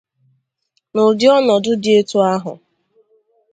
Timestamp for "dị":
1.83-1.91